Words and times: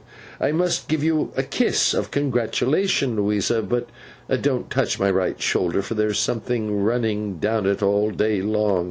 I 0.39 0.51
must 0.51 0.87
give 0.87 1.03
you 1.03 1.31
a 1.37 1.43
kiss 1.43 1.93
of 1.93 2.09
congratulation, 2.09 3.15
Louisa; 3.15 3.61
but 3.61 3.87
don't 4.41 4.67
touch 4.71 4.99
my 4.99 5.11
right 5.11 5.39
shoulder, 5.39 5.83
for 5.83 5.93
there's 5.93 6.17
something 6.17 6.81
running 6.83 7.37
down 7.37 7.67
it 7.67 7.83
all 7.83 8.09
day 8.09 8.41
long. 8.41 8.79